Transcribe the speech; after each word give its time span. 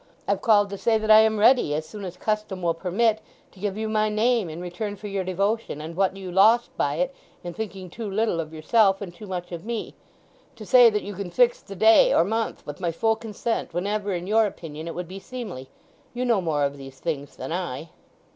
I've 0.27 0.41
called 0.41 0.71
to 0.71 0.79
say 0.79 0.97
that 0.97 1.11
I 1.11 1.19
am 1.19 1.37
ready, 1.37 1.75
as 1.75 1.85
soon 1.87 2.05
as 2.05 2.17
custom 2.17 2.63
will 2.63 2.73
permit, 2.73 3.21
to 3.51 3.59
give 3.59 3.77
you 3.77 3.87
my 3.87 4.09
name 4.09 4.49
in 4.49 4.59
return 4.59 4.95
for 4.95 5.05
your 5.05 5.23
devotion 5.23 5.79
and 5.79 5.95
what 5.95 6.17
you 6.17 6.31
lost 6.31 6.75
by 6.75 6.95
it 6.95 7.13
in 7.43 7.53
thinking 7.53 7.87
too 7.87 8.09
little 8.09 8.39
of 8.39 8.51
yourself 8.51 8.99
and 8.99 9.13
too 9.13 9.27
much 9.27 9.51
of 9.51 9.63
me; 9.63 9.93
to 10.55 10.65
say 10.65 10.89
that 10.89 11.03
you 11.03 11.13
can 11.13 11.29
fix 11.29 11.61
the 11.61 11.75
day 11.75 12.11
or 12.11 12.23
month, 12.23 12.65
with 12.65 12.79
my 12.79 12.91
full 12.91 13.15
consent, 13.15 13.75
whenever 13.75 14.11
in 14.11 14.25
your 14.25 14.47
opinion 14.47 14.87
it 14.87 14.95
would 14.95 15.07
be 15.07 15.19
seemly: 15.19 15.69
you 16.15 16.25
know 16.25 16.41
more 16.41 16.63
of 16.63 16.77
these 16.79 16.99
things 16.99 17.35
than 17.35 17.51
I." 17.53 17.89